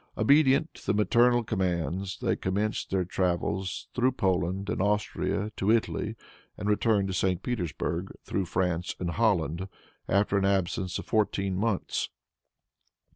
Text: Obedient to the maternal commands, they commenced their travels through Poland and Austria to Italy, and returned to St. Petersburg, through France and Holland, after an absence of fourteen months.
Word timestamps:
Obedient 0.17 0.73
to 0.73 0.83
the 0.87 0.95
maternal 0.95 1.43
commands, 1.43 2.17
they 2.23 2.35
commenced 2.35 2.89
their 2.89 3.05
travels 3.05 3.87
through 3.93 4.13
Poland 4.13 4.67
and 4.67 4.81
Austria 4.81 5.51
to 5.57 5.69
Italy, 5.69 6.15
and 6.57 6.67
returned 6.67 7.07
to 7.09 7.13
St. 7.13 7.43
Petersburg, 7.43 8.11
through 8.23 8.45
France 8.45 8.95
and 8.99 9.11
Holland, 9.11 9.69
after 10.09 10.39
an 10.39 10.45
absence 10.45 10.97
of 10.97 11.05
fourteen 11.05 11.55
months. 11.55 12.09